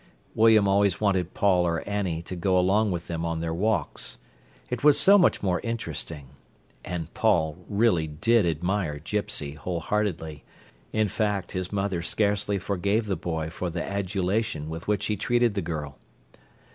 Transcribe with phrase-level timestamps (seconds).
[0.33, 4.17] William always wanted Paul or Annie to go along with them on their walks.
[4.67, 6.29] It was so much more interesting.
[6.83, 10.43] And Paul really did admire "Gipsy" wholeheartedly;
[10.91, 15.53] in fact, his mother scarcely forgave the boy for the adulation with which he treated
[15.53, 15.99] the girl.